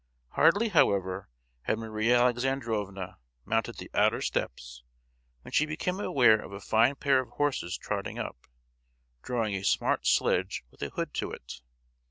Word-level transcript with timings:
Hardly, 0.29 0.69
however, 0.69 1.29
had 1.61 1.77
Maria 1.77 2.17
Alexandrovna 2.19 3.19
mounted 3.45 3.77
the 3.77 3.91
outer 3.93 4.19
steps 4.19 4.81
when 5.43 5.51
she 5.51 5.67
became 5.67 5.99
aware 5.99 6.39
of 6.43 6.51
a 6.51 6.59
fine 6.59 6.95
pair 6.95 7.19
of 7.19 7.29
horses 7.29 7.77
trotting 7.77 8.17
up—drawing 8.17 9.53
a 9.53 9.63
smart 9.63 10.07
sledge 10.07 10.63
with 10.71 10.81
a 10.81 10.89
hood 10.89 11.13
to 11.13 11.29
it. 11.29 11.61